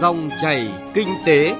[0.00, 1.56] Dòng chảy kinh tế.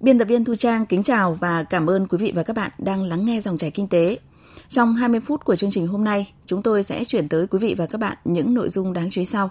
[0.00, 2.70] Biên tập viên Thu Trang kính chào và cảm ơn quý vị và các bạn
[2.78, 4.18] đang lắng nghe dòng chảy kinh tế.
[4.68, 7.74] Trong 20 phút của chương trình hôm nay, chúng tôi sẽ chuyển tới quý vị
[7.78, 9.50] và các bạn những nội dung đáng chú ý sau.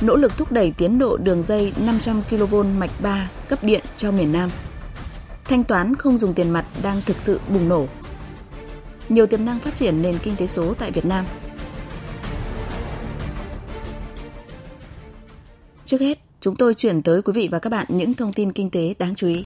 [0.00, 4.10] Nỗ lực thúc đẩy tiến độ đường dây 500 kV mạch 3 cấp điện cho
[4.10, 4.50] miền Nam.
[5.50, 7.86] Thanh toán không dùng tiền mặt đang thực sự bùng nổ.
[9.08, 11.26] Nhiều tiềm năng phát triển nền kinh tế số tại Việt Nam.
[15.84, 18.70] Trước hết, chúng tôi chuyển tới quý vị và các bạn những thông tin kinh
[18.70, 19.44] tế đáng chú ý.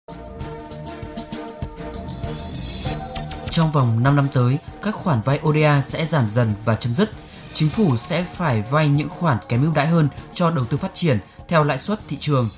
[3.50, 7.10] Trong vòng 5 năm tới, các khoản vay ODA sẽ giảm dần và chấm dứt.
[7.52, 10.95] Chính phủ sẽ phải vay những khoản kém ưu đãi hơn cho đầu tư phát
[10.95, 12.48] triển theo lãi suất thị trường.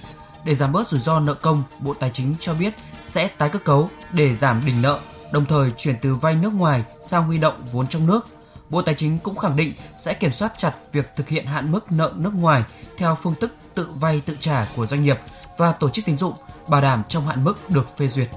[0.44, 2.74] Để giảm bớt rủi ro nợ công, Bộ Tài chính cho biết
[3.06, 4.98] sẽ tái cơ cấu để giảm đỉnh nợ,
[5.32, 8.26] đồng thời chuyển từ vay nước ngoài sang huy động vốn trong nước.
[8.70, 11.92] Bộ Tài chính cũng khẳng định sẽ kiểm soát chặt việc thực hiện hạn mức
[11.92, 12.62] nợ nước ngoài
[12.96, 15.18] theo phương thức tự vay tự trả của doanh nghiệp
[15.58, 16.34] và tổ chức tín dụng,
[16.68, 18.28] bảo đảm trong hạn mức được phê duyệt.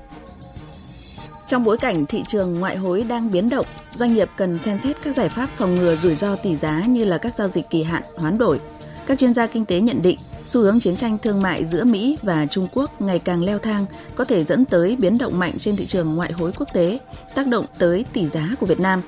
[1.48, 4.98] Trong bối cảnh thị trường ngoại hối đang biến động, doanh nghiệp cần xem xét
[5.04, 7.84] các giải pháp phòng ngừa rủi ro tỷ giá như là các giao dịch kỳ
[7.84, 8.60] hạn, hoán đổi.
[9.08, 12.18] Các chuyên gia kinh tế nhận định, xu hướng chiến tranh thương mại giữa Mỹ
[12.22, 15.76] và Trung Quốc ngày càng leo thang có thể dẫn tới biến động mạnh trên
[15.76, 17.00] thị trường ngoại hối quốc tế,
[17.36, 19.02] tác động tới tỷ giá của Việt Nam.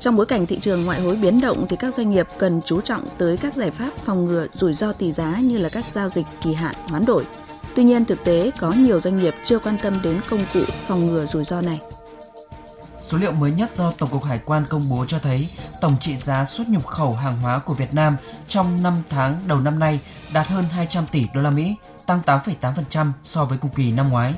[0.00, 2.80] Trong bối cảnh thị trường ngoại hối biến động thì các doanh nghiệp cần chú
[2.80, 6.08] trọng tới các giải pháp phòng ngừa rủi ro tỷ giá như là các giao
[6.08, 7.24] dịch kỳ hạn hoán đổi.
[7.74, 11.06] Tuy nhiên thực tế có nhiều doanh nghiệp chưa quan tâm đến công cụ phòng
[11.06, 11.80] ngừa rủi ro này.
[13.12, 15.48] Số liệu mới nhất do Tổng cục Hải quan công bố cho thấy
[15.80, 18.16] tổng trị giá xuất nhập khẩu hàng hóa của Việt Nam
[18.48, 20.00] trong 5 tháng đầu năm nay
[20.32, 21.74] đạt hơn 200 tỷ đô la Mỹ,
[22.06, 24.34] tăng 8,8% so với cùng kỳ năm ngoái.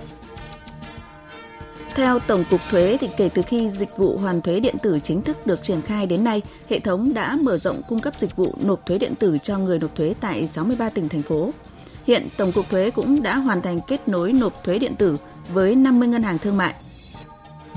[1.95, 5.22] Theo Tổng cục Thuế thì kể từ khi dịch vụ hoàn thuế điện tử chính
[5.22, 8.55] thức được triển khai đến nay, hệ thống đã mở rộng cung cấp dịch vụ
[8.62, 11.51] nộp thuế điện tử cho người nộp thuế tại 63 tỉnh thành phố.
[12.06, 15.17] Hiện Tổng cục Thuế cũng đã hoàn thành kết nối nộp thuế điện tử
[15.52, 16.74] với 50 ngân hàng thương mại.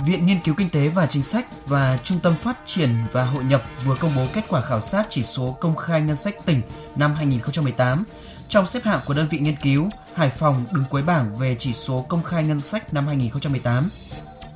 [0.06, 3.44] Viện Nghiên cứu Kinh tế và Chính sách và Trung tâm Phát triển và Hội
[3.44, 6.62] nhập vừa công bố kết quả khảo sát chỉ số công khai ngân sách tỉnh
[6.96, 8.04] năm 2018.
[8.50, 11.74] Trong xếp hạng của đơn vị nghiên cứu, Hải Phòng đứng cuối bảng về chỉ
[11.74, 13.90] số công khai ngân sách năm 2018.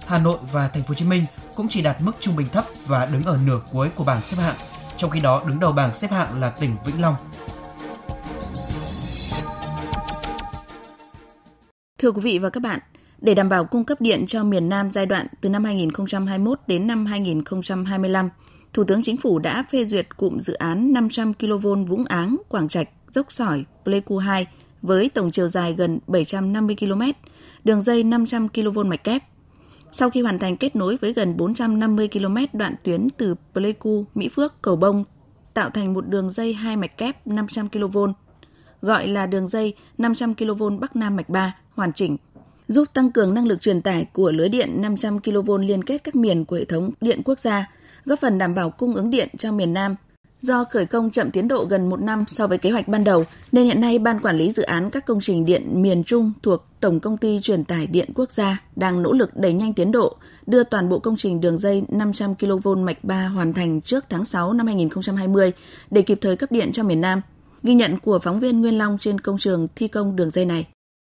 [0.07, 1.25] Hà Nội và Thành phố Hồ Chí Minh
[1.55, 4.37] cũng chỉ đạt mức trung bình thấp và đứng ở nửa cuối của bảng xếp
[4.37, 4.55] hạng.
[4.97, 7.15] Trong khi đó, đứng đầu bảng xếp hạng là tỉnh Vĩnh Long.
[11.97, 12.79] Thưa quý vị và các bạn,
[13.21, 16.87] để đảm bảo cung cấp điện cho miền Nam giai đoạn từ năm 2021 đến
[16.87, 18.29] năm 2025,
[18.73, 22.67] Thủ tướng Chính phủ đã phê duyệt cụm dự án 500 kV Vũng Áng, Quảng
[22.67, 24.47] Trạch, Dốc Sỏi, Pleiku 2
[24.81, 27.01] với tổng chiều dài gần 750 km,
[27.63, 29.23] đường dây 500 kV mạch kép.
[29.91, 34.29] Sau khi hoàn thành kết nối với gần 450 km đoạn tuyến từ Pleiku, Mỹ
[34.29, 35.03] Phước, Cầu Bông,
[35.53, 37.97] tạo thành một đường dây hai mạch kép 500 kV,
[38.81, 42.17] gọi là đường dây 500 kV Bắc Nam mạch 3 hoàn chỉnh,
[42.71, 46.15] giúp tăng cường năng lực truyền tải của lưới điện 500 kV liên kết các
[46.15, 47.69] miền của hệ thống điện quốc gia,
[48.05, 49.95] góp phần đảm bảo cung ứng điện cho miền Nam
[50.41, 53.25] Do khởi công chậm tiến độ gần một năm so với kế hoạch ban đầu,
[53.51, 56.65] nên hiện nay Ban Quản lý Dự án các công trình điện miền Trung thuộc
[56.79, 60.17] Tổng Công ty Truyền tải Điện Quốc gia đang nỗ lực đẩy nhanh tiến độ,
[60.47, 64.25] đưa toàn bộ công trình đường dây 500 kV mạch 3 hoàn thành trước tháng
[64.25, 65.51] 6 năm 2020
[65.91, 67.21] để kịp thời cấp điện cho miền Nam.
[67.63, 70.65] Ghi nhận của phóng viên Nguyên Long trên công trường thi công đường dây này.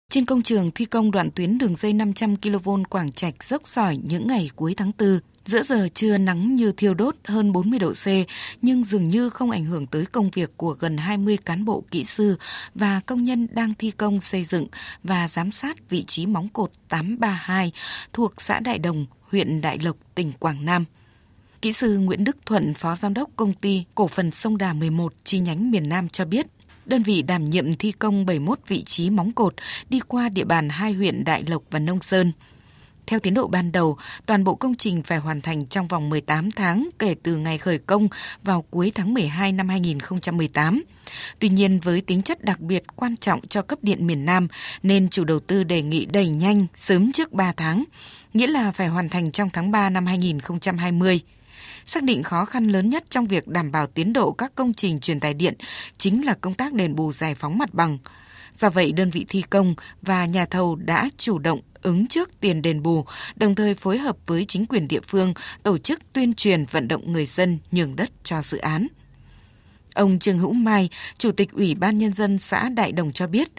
[0.09, 3.97] Trên công trường thi công đoạn tuyến đường dây 500 kV Quảng Trạch dốc sỏi
[4.03, 7.91] những ngày cuối tháng 4, Giữa giờ trưa nắng như thiêu đốt hơn 40 độ
[7.91, 8.07] C,
[8.61, 12.03] nhưng dường như không ảnh hưởng tới công việc của gần 20 cán bộ kỹ
[12.03, 12.37] sư
[12.75, 14.67] và công nhân đang thi công xây dựng
[15.03, 17.71] và giám sát vị trí móng cột 832
[18.13, 20.85] thuộc xã Đại Đồng, huyện Đại Lộc, tỉnh Quảng Nam.
[21.61, 25.13] Kỹ sư Nguyễn Đức Thuận, Phó Giám đốc Công ty Cổ phần Sông Đà 11
[25.23, 26.45] chi nhánh miền Nam cho biết,
[26.85, 29.53] đơn vị đảm nhiệm thi công 71 vị trí móng cột
[29.89, 32.31] đi qua địa bàn hai huyện Đại Lộc và Nông Sơn–
[33.07, 36.51] theo tiến độ ban đầu, toàn bộ công trình phải hoàn thành trong vòng 18
[36.51, 38.07] tháng kể từ ngày khởi công
[38.43, 40.83] vào cuối tháng 12 năm 2018.
[41.39, 44.47] Tuy nhiên với tính chất đặc biệt quan trọng cho cấp điện miền Nam
[44.83, 47.83] nên chủ đầu tư đề nghị đẩy nhanh sớm trước 3 tháng,
[48.33, 51.19] nghĩa là phải hoàn thành trong tháng 3 năm 2020
[51.85, 54.99] xác định khó khăn lớn nhất trong việc đảm bảo tiến độ các công trình
[54.99, 55.53] truyền tải điện
[55.97, 57.97] chính là công tác đền bù giải phóng mặt bằng.
[58.53, 62.61] Do vậy, đơn vị thi công và nhà thầu đã chủ động ứng trước tiền
[62.61, 65.33] đền bù, đồng thời phối hợp với chính quyền địa phương
[65.63, 68.87] tổ chức tuyên truyền vận động người dân nhường đất cho dự án.
[69.93, 73.49] Ông Trương Hữu Mai, Chủ tịch Ủy ban Nhân dân xã Đại Đồng cho biết,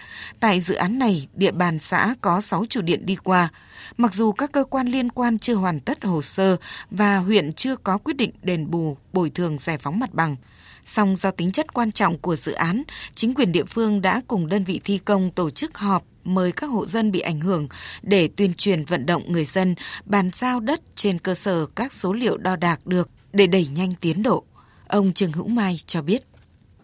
[0.40, 3.48] tại dự án này, địa bàn xã có 6 trụ điện đi qua.
[3.96, 6.56] Mặc dù các cơ quan liên quan chưa hoàn tất hồ sơ
[6.90, 10.36] và huyện chưa có quyết định đền bù, bồi thường giải phóng mặt bằng,
[10.84, 12.82] song do tính chất quan trọng của dự án,
[13.14, 16.66] chính quyền địa phương đã cùng đơn vị thi công tổ chức họp mời các
[16.66, 17.69] hộ dân bị ảnh hưởng
[18.02, 22.12] để tuyên truyền vận động người dân bàn giao đất trên cơ sở các số
[22.12, 24.44] liệu đo đạc được để đẩy nhanh tiến độ.
[24.88, 26.22] Ông Trương Hữu Mai cho biết.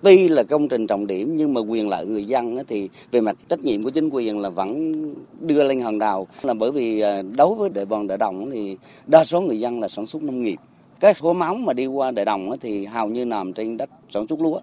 [0.02, 3.36] Tuy là công trình trọng điểm, nhưng mà quyền lợi người dân thì về mặt
[3.48, 5.02] trách nhiệm của chính quyền là vẫn
[5.40, 8.76] đưa lên hàng đầu là bởi vì à, đối với địa bàn đại đồng thì
[9.06, 10.58] đa số người dân là sản xuất nông nghiệp.
[11.00, 14.26] Các khối móng mà đi qua đại đồng thì hầu như nằm trên đất sản
[14.28, 14.60] xuất lúa.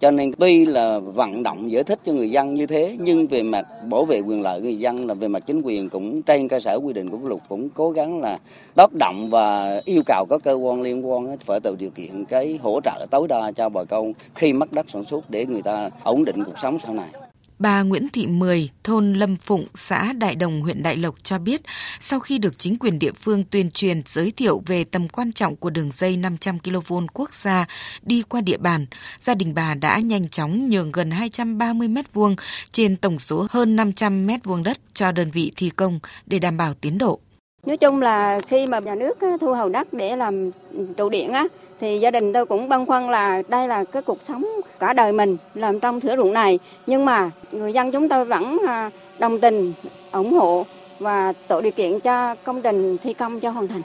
[0.00, 3.42] Cho nên tuy là vận động giải thích cho người dân như thế, nhưng về
[3.42, 6.60] mặt bảo vệ quyền lợi người dân là về mặt chính quyền cũng trên cơ
[6.60, 8.38] sở quy định của luật cũng cố gắng là
[8.74, 12.58] tác động và yêu cầu các cơ quan liên quan phải tạo điều kiện cái
[12.62, 15.90] hỗ trợ tối đa cho bà con khi mất đất sản xuất để người ta
[16.02, 17.29] ổn định cuộc sống sau này.
[17.60, 21.60] Bà Nguyễn Thị Mười, thôn Lâm Phụng, xã Đại Đồng, huyện Đại Lộc cho biết,
[22.00, 25.56] sau khi được chính quyền địa phương tuyên truyền giới thiệu về tầm quan trọng
[25.56, 27.66] của đường dây 500 kV quốc gia
[28.02, 28.86] đi qua địa bàn,
[29.18, 32.36] gia đình bà đã nhanh chóng nhường gần 230 m2
[32.72, 36.74] trên tổng số hơn 500 m2 đất cho đơn vị thi công để đảm bảo
[36.74, 37.20] tiến độ.
[37.66, 40.50] Nói chung là khi mà nhà nước thu hồi đất để làm
[40.96, 41.46] trụ điện á,
[41.80, 44.46] thì gia đình tôi cũng băn khoăn là đây là cái cuộc sống
[44.78, 46.58] cả đời mình làm trong thửa ruộng này.
[46.86, 49.72] Nhưng mà người dân chúng tôi vẫn à, đồng tình,
[50.12, 50.66] ủng hộ
[50.98, 53.82] và tạo điều kiện cho công trình thi công cho hoàn thành.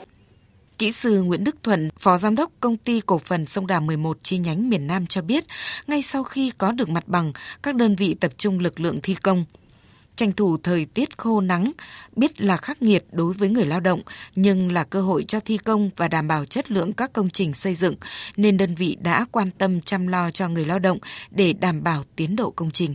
[0.78, 4.16] Kỹ sư Nguyễn Đức Thuận, Phó Giám đốc Công ty Cổ phần Sông Đà 11
[4.22, 5.44] chi nhánh miền Nam cho biết,
[5.86, 7.32] ngay sau khi có được mặt bằng,
[7.62, 9.44] các đơn vị tập trung lực lượng thi công
[10.16, 11.72] tranh thủ thời tiết khô nắng,
[12.16, 14.02] biết là khắc nghiệt đối với người lao động,
[14.36, 17.52] nhưng là cơ hội cho thi công và đảm bảo chất lượng các công trình
[17.52, 17.94] xây dựng,
[18.36, 20.98] nên đơn vị đã quan tâm chăm lo cho người lao động
[21.30, 22.94] để đảm bảo tiến độ công trình.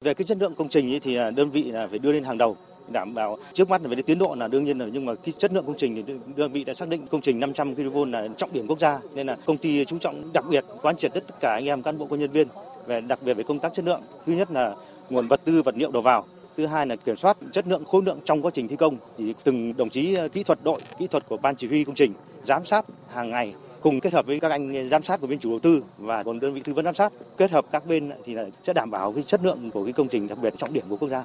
[0.00, 2.38] Về cái chất lượng công trình thì à, đơn vị là phải đưa lên hàng
[2.38, 2.56] đầu
[2.88, 5.32] đảm bảo trước mắt là về tiến độ là đương nhiên rồi nhưng mà cái
[5.38, 8.28] chất lượng công trình thì đơn vị đã xác định công trình 500 kV là
[8.36, 11.24] trọng điểm quốc gia nên là công ty chú trọng đặc biệt quán triệt tất
[11.40, 12.48] cả anh em cán bộ công nhân viên
[12.86, 14.74] về đặc biệt về công tác chất lượng thứ nhất là
[15.10, 16.24] nguồn vật tư vật liệu đầu vào
[16.56, 19.34] Thứ hai là kiểm soát chất lượng khối lượng trong quá trình thi công thì
[19.44, 22.12] từng đồng chí ờ, kỹ thuật đội, kỹ thuật của ban chỉ huy công trình
[22.44, 25.50] giám sát hàng ngày cùng kết hợp với các anh giám sát của bên chủ
[25.50, 28.34] đầu tư và còn đơn vị tư vấn giám sát kết hợp các bên thì
[28.34, 30.84] là sẽ đảm bảo cái chất lượng của cái công trình đặc biệt trọng điểm
[30.88, 31.24] của quốc gia.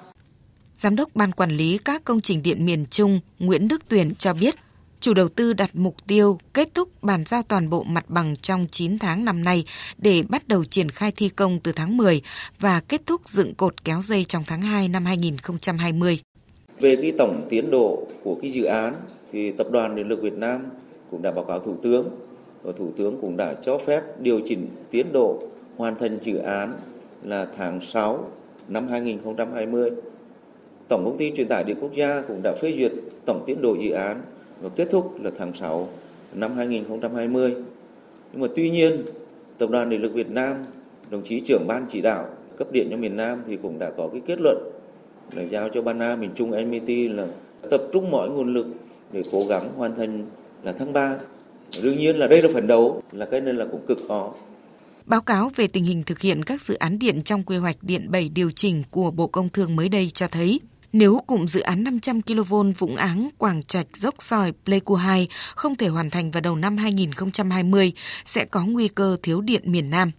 [0.74, 4.34] Giám đốc Ban Quản lý các công trình điện miền Trung Nguyễn Đức Tuyền cho
[4.34, 4.56] biết
[5.02, 8.68] Chủ đầu tư đặt mục tiêu kết thúc bàn giao toàn bộ mặt bằng trong
[8.72, 9.64] 9 tháng năm nay
[9.98, 12.22] để bắt đầu triển khai thi công từ tháng 10
[12.60, 16.20] và kết thúc dựng cột kéo dây trong tháng 2 năm 2020.
[16.80, 18.96] Về cái tổng tiến độ của cái dự án
[19.32, 20.62] thì Tập đoàn Điện lực Việt Nam
[21.12, 22.10] cũng đã báo cáo Thủ tướng
[22.64, 25.40] và Thủ tướng cũng đã cho phép điều chỉnh tiến độ
[25.78, 26.74] hoàn thành dự án
[27.24, 28.28] là tháng 6
[28.68, 29.92] năm 2020.
[30.88, 32.92] Tổng công ty truyền tải điện quốc gia cũng đã phê duyệt
[33.26, 34.22] tổng tiến độ dự án
[34.62, 35.90] và kết thúc là tháng 6
[36.34, 37.56] năm 2020.
[38.34, 39.04] Nhưng mà tuy nhiên,
[39.58, 40.56] Tập đoàn Điện lực Việt Nam,
[41.10, 42.28] đồng chí trưởng ban chỉ đạo
[42.58, 44.58] cấp điện cho miền Nam thì cũng đã có cái kết luận
[45.32, 47.28] là giao cho Ban Nam miền Trung MT là
[47.70, 48.68] tập trung mọi nguồn lực
[49.12, 50.26] để cố gắng hoàn thành
[50.64, 51.16] là tháng 3.
[51.84, 54.34] Đương nhiên là đây là phần đầu, là cái nên là cũng cực khó.
[55.06, 58.08] Báo cáo về tình hình thực hiện các dự án điện trong quy hoạch điện
[58.12, 60.60] 7 điều chỉnh của Bộ Công Thương mới đây cho thấy
[60.94, 65.76] nếu cụm dự án 500 kV Vũng Áng, Quảng Trạch, Dốc Sỏi, Pleiku 2 không
[65.76, 67.94] thể hoàn thành vào đầu năm 2020,
[68.26, 70.12] sẽ có nguy cơ thiếu điện miền Nam.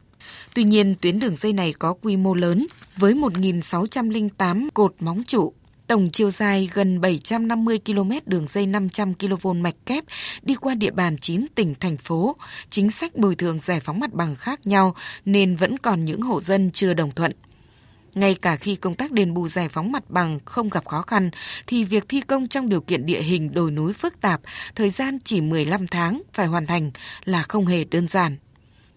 [0.54, 5.52] Tuy nhiên, tuyến đường dây này có quy mô lớn, với 1.608 cột móng trụ,
[5.86, 10.04] tổng chiều dài gần 750 km đường dây 500 kV mạch kép
[10.42, 12.36] đi qua địa bàn 9 tỉnh, thành phố.
[12.70, 14.94] Chính sách bồi thường giải phóng mặt bằng khác nhau
[15.24, 17.32] nên vẫn còn những hộ dân chưa đồng thuận.
[18.14, 21.30] Ngay cả khi công tác đền bù giải phóng mặt bằng không gặp khó khăn,
[21.66, 24.40] thì việc thi công trong điều kiện địa hình đồi núi phức tạp,
[24.74, 26.90] thời gian chỉ 15 tháng phải hoàn thành
[27.24, 28.36] là không hề đơn giản.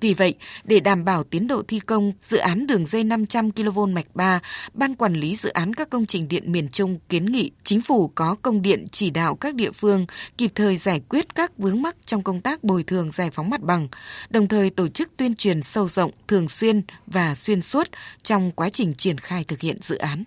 [0.01, 3.79] Vì vậy, để đảm bảo tiến độ thi công dự án đường dây 500 kV
[3.89, 4.39] mạch 3,
[4.73, 8.11] Ban Quản lý Dự án các công trình điện miền Trung kiến nghị Chính phủ
[8.15, 10.05] có công điện chỉ đạo các địa phương
[10.37, 13.61] kịp thời giải quyết các vướng mắc trong công tác bồi thường giải phóng mặt
[13.61, 13.87] bằng,
[14.29, 17.87] đồng thời tổ chức tuyên truyền sâu rộng, thường xuyên và xuyên suốt
[18.23, 20.23] trong quá trình triển khai thực hiện dự án.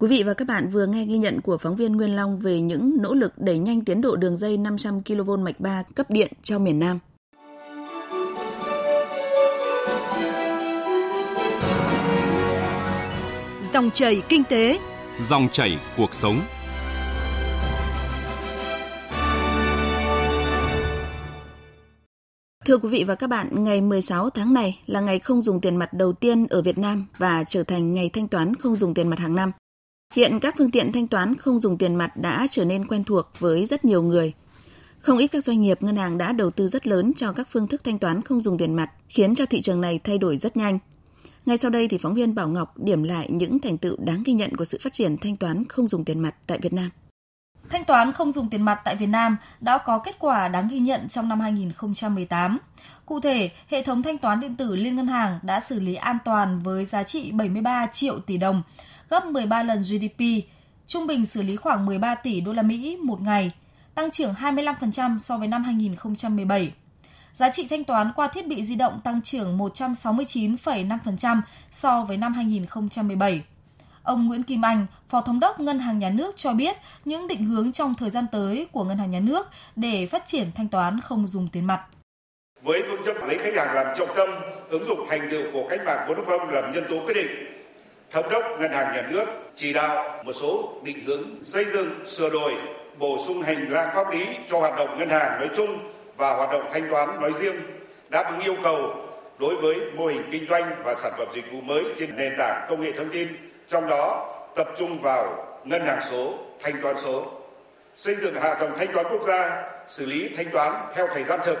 [0.00, 2.60] Quý vị và các bạn vừa nghe ghi nhận của phóng viên Nguyên Long về
[2.60, 6.32] những nỗ lực đẩy nhanh tiến độ đường dây 500 kV mạch 3 cấp điện
[6.42, 6.98] cho miền Nam.
[13.74, 14.78] Dòng chảy kinh tế,
[15.20, 16.40] Dòng chảy cuộc sống.
[22.64, 25.76] Thưa quý vị và các bạn, ngày 16 tháng này là ngày không dùng tiền
[25.76, 29.08] mặt đầu tiên ở Việt Nam và trở thành ngày thanh toán không dùng tiền
[29.08, 29.52] mặt hàng năm.
[30.14, 33.26] Hiện các phương tiện thanh toán không dùng tiền mặt đã trở nên quen thuộc
[33.38, 34.32] với rất nhiều người.
[35.00, 37.68] Không ít các doanh nghiệp ngân hàng đã đầu tư rất lớn cho các phương
[37.68, 40.56] thức thanh toán không dùng tiền mặt, khiến cho thị trường này thay đổi rất
[40.56, 40.78] nhanh.
[41.46, 44.32] Ngay sau đây thì phóng viên Bảo Ngọc điểm lại những thành tựu đáng ghi
[44.32, 46.90] nhận của sự phát triển thanh toán không dùng tiền mặt tại Việt Nam.
[47.70, 50.78] Thanh toán không dùng tiền mặt tại Việt Nam đã có kết quả đáng ghi
[50.78, 52.58] nhận trong năm 2018.
[53.06, 56.18] Cụ thể, hệ thống thanh toán điện tử liên ngân hàng đã xử lý an
[56.24, 58.62] toàn với giá trị 73 triệu tỷ đồng,
[59.10, 60.24] gấp 13 lần GDP,
[60.86, 63.52] trung bình xử lý khoảng 13 tỷ đô la Mỹ một ngày,
[63.94, 66.72] tăng trưởng 25% so với năm 2017.
[67.34, 71.40] Giá trị thanh toán qua thiết bị di động tăng trưởng 169,5%
[71.72, 73.42] so với năm 2017.
[74.02, 77.44] Ông Nguyễn Kim Anh, Phó Thống đốc Ngân hàng Nhà nước cho biết những định
[77.44, 81.00] hướng trong thời gian tới của Ngân hàng Nhà nước để phát triển thanh toán
[81.00, 81.80] không dùng tiền mặt.
[82.62, 84.28] Với phương châm lấy khách hàng làm trọng tâm,
[84.68, 87.30] ứng dụng thành tựu của cách mạng 4.0 làm nhân tố quyết định,
[88.12, 89.26] Thống đốc Ngân hàng Nhà nước
[89.56, 92.54] chỉ đạo một số định hướng xây dựng, sửa đổi,
[92.98, 96.52] bổ sung hành lang pháp lý cho hoạt động ngân hàng nói chung và hoạt
[96.52, 97.56] động thanh toán nói riêng,
[98.08, 98.94] đáp ứng yêu cầu
[99.38, 102.66] đối với mô hình kinh doanh và sản phẩm dịch vụ mới trên nền tảng
[102.68, 103.28] công nghệ thông tin
[103.68, 107.26] trong đó tập trung vào ngân hàng số, thanh toán số,
[107.96, 111.40] xây dựng hạ tầng thanh toán quốc gia, xử lý thanh toán theo thời gian
[111.44, 111.58] thực,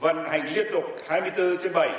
[0.00, 1.90] vận hành liên tục 24 trên 7,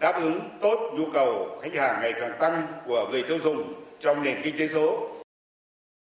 [0.00, 4.22] đáp ứng tốt nhu cầu khách hàng ngày càng tăng của người tiêu dùng trong
[4.22, 5.13] nền kinh tế số.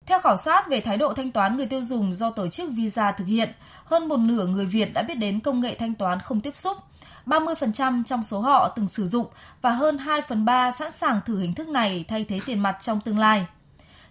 [0.06, 3.12] Theo khảo sát về thái độ thanh toán người tiêu dùng do tổ chức Visa
[3.12, 3.52] thực hiện,
[3.84, 6.78] hơn một nửa người Việt đã biết đến công nghệ thanh toán không tiếp xúc–
[7.26, 9.26] 30% trong số họ từng sử dụng
[9.62, 12.76] và hơn 2 phần 3 sẵn sàng thử hình thức này thay thế tiền mặt
[12.80, 13.46] trong tương lai.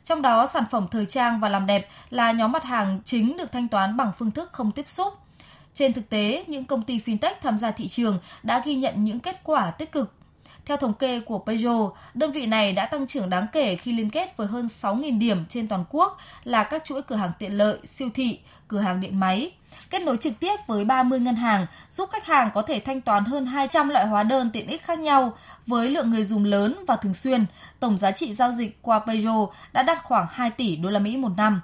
[0.05, 3.51] Trong đó, sản phẩm thời trang và làm đẹp là nhóm mặt hàng chính được
[3.51, 5.13] thanh toán bằng phương thức không tiếp xúc.
[5.73, 9.19] Trên thực tế, những công ty fintech tham gia thị trường đã ghi nhận những
[9.19, 10.13] kết quả tích cực.
[10.65, 14.09] Theo thống kê của Peugeot, đơn vị này đã tăng trưởng đáng kể khi liên
[14.09, 17.77] kết với hơn 6.000 điểm trên toàn quốc là các chuỗi cửa hàng tiện lợi,
[17.85, 19.51] siêu thị, cửa hàng điện máy,
[19.89, 23.25] kết nối trực tiếp với 30 ngân hàng, giúp khách hàng có thể thanh toán
[23.25, 25.33] hơn 200 loại hóa đơn tiện ích khác nhau
[25.67, 27.45] với lượng người dùng lớn và thường xuyên.
[27.79, 31.17] Tổng giá trị giao dịch qua Peugeot đã đạt khoảng 2 tỷ đô la Mỹ
[31.17, 31.61] một năm.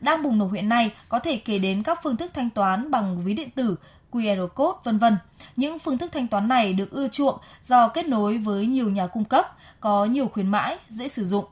[0.00, 3.24] Đang bùng nổ hiện nay có thể kể đến các phương thức thanh toán bằng
[3.24, 3.76] ví điện tử,
[4.12, 5.16] QR code vân vân.
[5.56, 9.06] Những phương thức thanh toán này được ưa chuộng do kết nối với nhiều nhà
[9.06, 9.46] cung cấp,
[9.80, 11.44] có nhiều khuyến mãi, dễ sử dụng.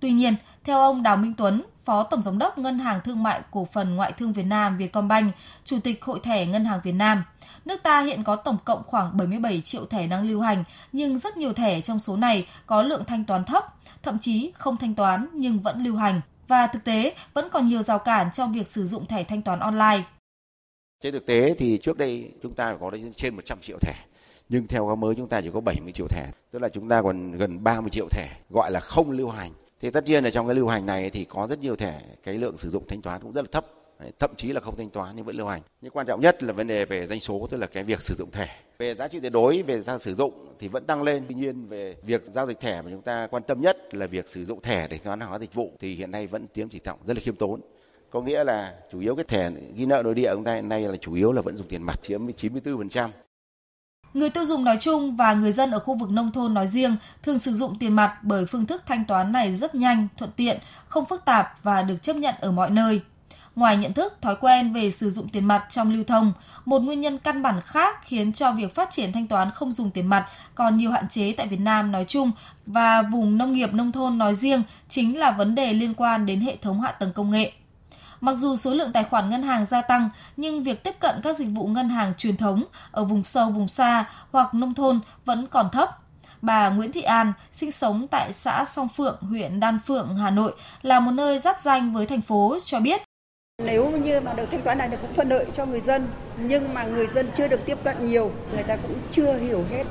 [0.00, 3.40] Tuy nhiên, theo ông Đào Minh Tuấn, Phó Tổng Giám đốc Ngân hàng Thương mại
[3.50, 7.24] Cổ phần Ngoại thương Việt Nam Vietcombank, Chủ tịch Hội thẻ Ngân hàng Việt Nam.
[7.64, 11.36] Nước ta hiện có tổng cộng khoảng 77 triệu thẻ đang lưu hành, nhưng rất
[11.36, 13.64] nhiều thẻ trong số này có lượng thanh toán thấp,
[14.02, 16.20] thậm chí không thanh toán nhưng vẫn lưu hành.
[16.48, 19.58] Và thực tế, vẫn còn nhiều rào cản trong việc sử dụng thẻ thanh toán
[19.58, 20.02] online.
[21.02, 23.94] Trên thực tế thì trước đây chúng ta có đến trên 100 triệu thẻ
[24.48, 27.02] nhưng theo cái mới chúng ta chỉ có 70 triệu thẻ, tức là chúng ta
[27.02, 29.50] còn gần 30 triệu thẻ gọi là không lưu hành.
[29.80, 32.34] Thì tất nhiên là trong cái lưu hành này thì có rất nhiều thẻ cái
[32.34, 33.66] lượng sử dụng thanh toán cũng rất là thấp.
[34.18, 35.62] Thậm chí là không thanh toán nhưng vẫn lưu hành.
[35.80, 38.14] Nhưng quan trọng nhất là vấn đề về doanh số tức là cái việc sử
[38.18, 38.48] dụng thẻ.
[38.78, 41.24] Về giá trị tuyệt đối về giao sử dụng thì vẫn tăng lên.
[41.28, 44.28] Tuy nhiên về việc giao dịch thẻ mà chúng ta quan tâm nhất là việc
[44.28, 46.78] sử dụng thẻ để thanh toán hóa dịch vụ thì hiện nay vẫn chiếm chỉ
[46.78, 47.60] trọng rất là khiêm tốn
[48.12, 50.80] có nghĩa là chủ yếu cái thẻ ghi nợ nội địa chúng ta hiện nay
[50.80, 53.08] là chủ yếu là vẫn dùng tiền mặt chiếm 94%
[54.14, 56.96] Người tiêu dùng nói chung và người dân ở khu vực nông thôn nói riêng
[57.22, 60.58] thường sử dụng tiền mặt bởi phương thức thanh toán này rất nhanh, thuận tiện,
[60.88, 63.00] không phức tạp và được chấp nhận ở mọi nơi.
[63.56, 66.32] Ngoài nhận thức, thói quen về sử dụng tiền mặt trong lưu thông,
[66.64, 69.90] một nguyên nhân căn bản khác khiến cho việc phát triển thanh toán không dùng
[69.90, 72.30] tiền mặt còn nhiều hạn chế tại Việt Nam nói chung
[72.66, 76.40] và vùng nông nghiệp nông thôn nói riêng chính là vấn đề liên quan đến
[76.40, 77.52] hệ thống hạ tầng công nghệ.
[78.22, 81.36] Mặc dù số lượng tài khoản ngân hàng gia tăng, nhưng việc tiếp cận các
[81.36, 85.46] dịch vụ ngân hàng truyền thống ở vùng sâu, vùng xa hoặc nông thôn vẫn
[85.46, 85.98] còn thấp.
[86.42, 90.54] Bà Nguyễn Thị An, sinh sống tại xã Song Phượng, huyện Đan Phượng, Hà Nội,
[90.82, 93.02] là một nơi giáp danh với thành phố, cho biết
[93.64, 96.84] nếu như mà được thanh toán này cũng thuận lợi cho người dân, nhưng mà
[96.84, 99.84] người dân chưa được tiếp cận nhiều, người ta cũng chưa hiểu hết.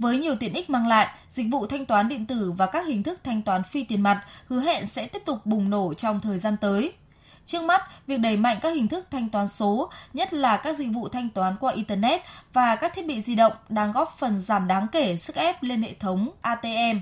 [0.00, 3.02] Với nhiều tiện ích mang lại, dịch vụ thanh toán điện tử và các hình
[3.02, 6.38] thức thanh toán phi tiền mặt hứa hẹn sẽ tiếp tục bùng nổ trong thời
[6.38, 6.92] gian tới.
[7.48, 10.88] Trước mắt, việc đẩy mạnh các hình thức thanh toán số, nhất là các dịch
[10.94, 14.68] vụ thanh toán qua Internet và các thiết bị di động đang góp phần giảm
[14.68, 16.98] đáng kể sức ép lên hệ thống ATM.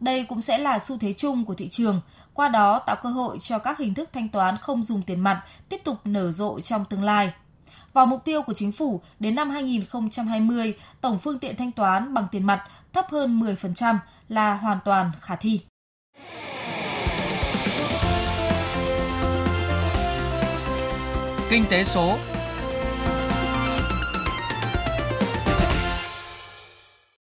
[0.00, 2.00] Đây cũng sẽ là xu thế chung của thị trường,
[2.34, 5.42] qua đó tạo cơ hội cho các hình thức thanh toán không dùng tiền mặt
[5.68, 7.32] tiếp tục nở rộ trong tương lai.
[7.92, 12.26] Vào mục tiêu của chính phủ, đến năm 2020, tổng phương tiện thanh toán bằng
[12.32, 13.96] tiền mặt thấp hơn 10%
[14.28, 15.60] là hoàn toàn khả thi.
[21.50, 22.18] Kinh tế số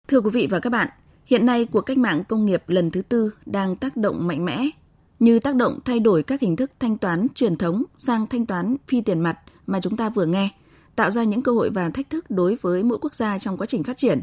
[0.07, 0.87] Thưa quý vị và các bạn,
[1.25, 4.69] hiện nay cuộc cách mạng công nghiệp lần thứ tư đang tác động mạnh mẽ,
[5.19, 8.75] như tác động thay đổi các hình thức thanh toán truyền thống sang thanh toán
[8.87, 10.49] phi tiền mặt mà chúng ta vừa nghe,
[10.95, 13.67] tạo ra những cơ hội và thách thức đối với mỗi quốc gia trong quá
[13.67, 14.21] trình phát triển.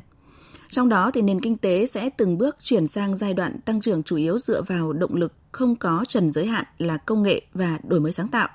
[0.70, 4.02] Trong đó thì nền kinh tế sẽ từng bước chuyển sang giai đoạn tăng trưởng
[4.02, 7.78] chủ yếu dựa vào động lực không có trần giới hạn là công nghệ và
[7.88, 8.48] đổi mới sáng tạo.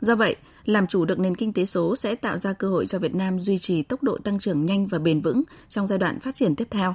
[0.00, 2.98] Do vậy, làm chủ được nền kinh tế số sẽ tạo ra cơ hội cho
[2.98, 6.20] Việt Nam duy trì tốc độ tăng trưởng nhanh và bền vững trong giai đoạn
[6.20, 6.94] phát triển tiếp theo.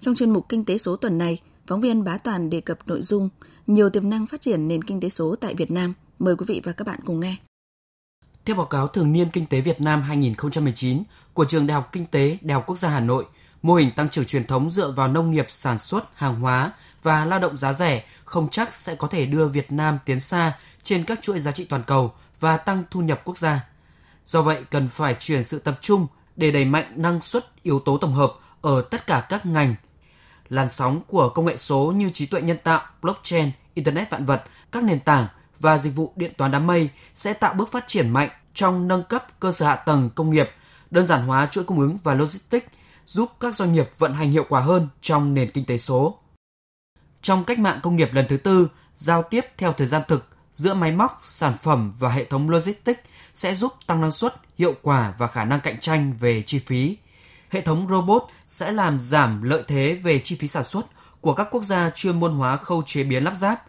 [0.00, 3.02] Trong chuyên mục Kinh tế số tuần này, phóng viên Bá Toàn đề cập nội
[3.02, 3.28] dung
[3.66, 5.94] nhiều tiềm năng phát triển nền kinh tế số tại Việt Nam.
[6.18, 7.36] Mời quý vị và các bạn cùng nghe.
[8.44, 11.02] Theo báo cáo thường niên Kinh tế Việt Nam 2019
[11.34, 13.24] của Trường Đại học Kinh tế Đại học Quốc gia Hà Nội,
[13.62, 17.24] mô hình tăng trưởng truyền thống dựa vào nông nghiệp sản xuất hàng hóa và
[17.24, 21.04] lao động giá rẻ không chắc sẽ có thể đưa Việt Nam tiến xa trên
[21.04, 23.64] các chuỗi giá trị toàn cầu và tăng thu nhập quốc gia.
[24.26, 27.98] Do vậy, cần phải chuyển sự tập trung để đẩy mạnh năng suất yếu tố
[27.98, 29.74] tổng hợp ở tất cả các ngành.
[30.48, 34.44] Làn sóng của công nghệ số như trí tuệ nhân tạo, blockchain, internet vạn vật,
[34.72, 35.26] các nền tảng
[35.58, 39.02] và dịch vụ điện toán đám mây sẽ tạo bước phát triển mạnh trong nâng
[39.02, 40.50] cấp cơ sở hạ tầng công nghiệp,
[40.90, 42.66] đơn giản hóa chuỗi cung ứng và logistics,
[43.10, 46.18] giúp các doanh nghiệp vận hành hiệu quả hơn trong nền kinh tế số.
[47.22, 50.74] Trong cách mạng công nghiệp lần thứ tư, giao tiếp theo thời gian thực giữa
[50.74, 53.00] máy móc, sản phẩm và hệ thống logistics
[53.34, 56.96] sẽ giúp tăng năng suất, hiệu quả và khả năng cạnh tranh về chi phí.
[57.50, 60.86] Hệ thống robot sẽ làm giảm lợi thế về chi phí sản xuất
[61.20, 63.62] của các quốc gia chuyên môn hóa khâu chế biến lắp ráp.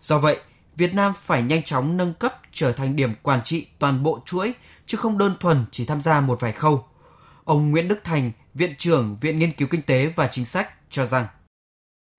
[0.00, 0.38] Do vậy,
[0.76, 4.52] Việt Nam phải nhanh chóng nâng cấp trở thành điểm quản trị toàn bộ chuỗi,
[4.86, 6.84] chứ không đơn thuần chỉ tham gia một vài khâu.
[7.44, 11.06] Ông Nguyễn Đức Thành, Viện trưởng Viện Nghiên cứu Kinh tế và Chính sách cho
[11.06, 11.26] rằng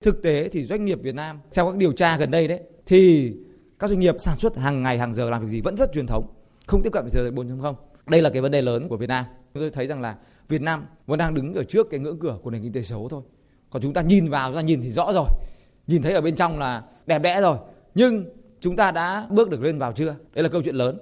[0.04, 3.32] Thực tế thì doanh nghiệp Việt Nam, theo các điều tra gần đây đấy, thì
[3.78, 6.06] các doanh nghiệp sản xuất hàng ngày hàng giờ làm việc gì vẫn rất truyền
[6.06, 6.26] thống,
[6.66, 7.74] không tiếp cận với thời đại 4.0.
[8.06, 9.24] Đây là cái vấn đề lớn của Việt Nam.
[9.54, 10.16] Chúng tôi thấy rằng là
[10.48, 13.08] Việt Nam vẫn đang đứng ở trước cái ngưỡng cửa của nền kinh tế số
[13.10, 13.22] thôi.
[13.70, 15.26] Còn chúng ta nhìn vào, chúng ta nhìn thì rõ rồi.
[15.86, 17.56] Nhìn thấy ở bên trong là đẹp đẽ rồi.
[17.94, 18.24] Nhưng
[18.60, 20.14] chúng ta đã bước được lên vào chưa?
[20.34, 20.98] Đây là câu chuyện lớn.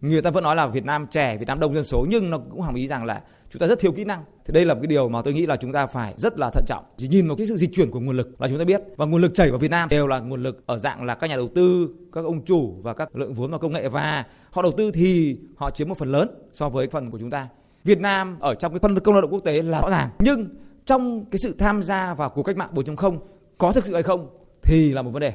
[0.00, 2.38] Người ta vẫn nói là Việt Nam trẻ, Việt Nam đông dân số nhưng nó
[2.38, 4.24] cũng hàm ý rằng là chúng ta rất thiếu kỹ năng.
[4.44, 6.50] Thì đây là một cái điều mà tôi nghĩ là chúng ta phải rất là
[6.50, 6.84] thận trọng.
[6.96, 9.06] Chỉ nhìn vào cái sự dịch chuyển của nguồn lực là chúng ta biết và
[9.06, 11.36] nguồn lực chảy vào Việt Nam đều là nguồn lực ở dạng là các nhà
[11.36, 14.72] đầu tư, các ông chủ và các lượng vốn vào công nghệ và họ đầu
[14.72, 17.48] tư thì họ chiếm một phần lớn so với phần của chúng ta.
[17.84, 20.48] Việt Nam ở trong cái phân công lao động quốc tế là rõ ràng nhưng
[20.86, 23.18] trong cái sự tham gia vào cuộc cách mạng 4.0
[23.58, 24.28] có thực sự hay không
[24.62, 25.32] thì là một vấn đề.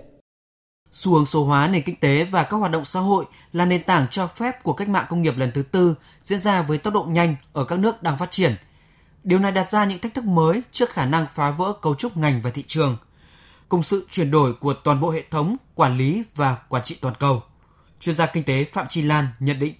[0.91, 3.83] Xu hướng số hóa nền kinh tế và các hoạt động xã hội là nền
[3.83, 6.93] tảng cho phép của cách mạng công nghiệp lần thứ tư diễn ra với tốc
[6.93, 8.55] độ nhanh ở các nước đang phát triển.
[9.23, 12.17] Điều này đặt ra những thách thức mới trước khả năng phá vỡ cấu trúc
[12.17, 12.97] ngành và thị trường,
[13.69, 17.15] cùng sự chuyển đổi của toàn bộ hệ thống quản lý và quản trị toàn
[17.19, 17.43] cầu.
[17.99, 19.73] Chuyên gia kinh tế Phạm Chi Lan nhận định.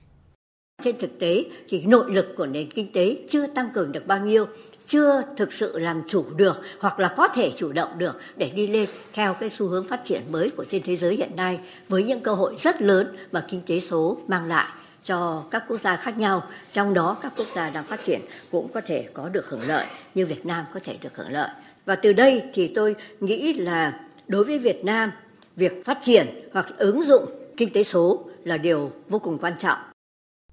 [0.84, 4.20] Trên thực tế thì nội lực của nền kinh tế chưa tăng cường được bao
[4.20, 4.46] nhiêu
[4.88, 8.68] chưa thực sự làm chủ được hoặc là có thể chủ động được để đi
[8.68, 12.04] lên theo cái xu hướng phát triển mới của trên thế giới hiện nay với
[12.04, 14.68] những cơ hội rất lớn mà kinh tế số mang lại
[15.04, 18.68] cho các quốc gia khác nhau, trong đó các quốc gia đang phát triển cũng
[18.74, 21.50] có thể có được hưởng lợi như Việt Nam có thể được hưởng lợi.
[21.86, 25.12] Và từ đây thì tôi nghĩ là đối với Việt Nam,
[25.56, 27.26] việc phát triển hoặc ứng dụng
[27.58, 29.78] kinh tế số là điều vô cùng quan trọng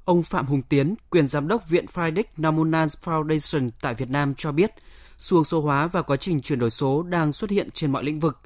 [0.08, 4.52] Ông Phạm Hùng Tiến, quyền giám đốc Viện Friedrich Naumann Foundation tại Việt Nam cho
[4.52, 4.70] biết,
[5.16, 8.04] xu hướng số hóa và quá trình chuyển đổi số đang xuất hiện trên mọi
[8.04, 8.38] lĩnh vực.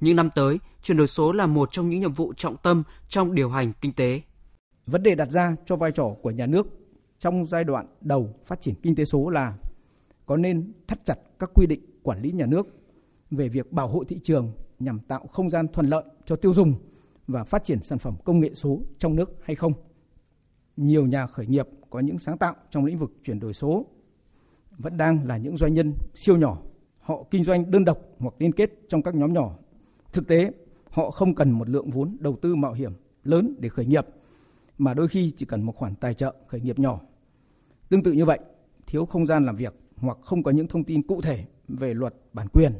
[0.00, 3.34] Những năm tới, chuyển đổi số là một trong những nhiệm vụ trọng tâm trong
[3.34, 4.20] điều hành kinh tế.
[4.86, 6.66] Vấn đề đặt ra cho vai trò của nhà nước
[7.18, 9.54] trong giai đoạn đầu phát triển kinh tế số là
[10.26, 12.66] có nên thắt chặt các quy định quản lý nhà nước
[13.30, 16.74] về việc bảo hộ thị trường nhằm tạo không gian thuận lợi cho tiêu dùng
[17.28, 19.72] và phát triển sản phẩm công nghệ số trong nước hay không
[20.76, 23.86] nhiều nhà khởi nghiệp có những sáng tạo trong lĩnh vực chuyển đổi số
[24.78, 26.58] vẫn đang là những doanh nhân siêu nhỏ.
[26.98, 29.56] Họ kinh doanh đơn độc hoặc liên kết trong các nhóm nhỏ.
[30.12, 30.52] Thực tế,
[30.90, 32.92] họ không cần một lượng vốn đầu tư mạo hiểm
[33.24, 34.06] lớn để khởi nghiệp,
[34.78, 37.00] mà đôi khi chỉ cần một khoản tài trợ khởi nghiệp nhỏ.
[37.88, 38.38] Tương tự như vậy,
[38.86, 42.14] thiếu không gian làm việc hoặc không có những thông tin cụ thể về luật
[42.32, 42.72] bản quyền,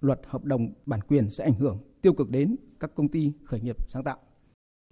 [0.00, 3.60] luật hợp đồng bản quyền sẽ ảnh hưởng tiêu cực đến các công ty khởi
[3.60, 4.16] nghiệp sáng tạo.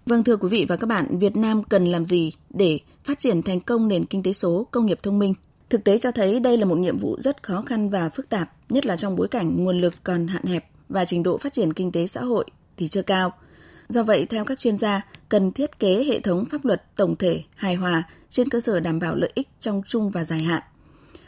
[0.09, 3.41] Vâng thưa quý vị và các bạn, Việt Nam cần làm gì để phát triển
[3.41, 5.33] thành công nền kinh tế số, công nghiệp thông minh?
[5.69, 8.51] Thực tế cho thấy đây là một nhiệm vụ rất khó khăn và phức tạp,
[8.69, 11.73] nhất là trong bối cảnh nguồn lực còn hạn hẹp và trình độ phát triển
[11.73, 12.45] kinh tế xã hội
[12.77, 13.33] thì chưa cao.
[13.89, 17.43] Do vậy, theo các chuyên gia, cần thiết kế hệ thống pháp luật tổng thể,
[17.55, 20.61] hài hòa trên cơ sở đảm bảo lợi ích trong chung và dài hạn.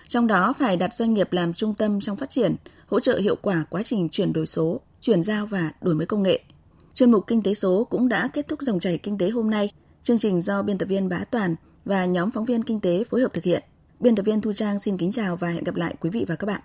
[0.07, 2.55] Trong đó phải đặt doanh nghiệp làm trung tâm trong phát triển,
[2.87, 6.23] hỗ trợ hiệu quả quá trình chuyển đổi số, chuyển giao và đổi mới công
[6.23, 6.39] nghệ–
[6.93, 9.71] Chuyên mục Kinh tế số cũng đã kết thúc dòng chảy kinh tế hôm nay.
[10.03, 13.21] Chương trình do biên tập viên Bá Toàn và nhóm phóng viên kinh tế phối
[13.21, 13.63] hợp thực hiện.
[13.99, 16.35] Biên tập viên Thu Trang xin kính chào và hẹn gặp lại quý vị và
[16.35, 16.59] các bạn.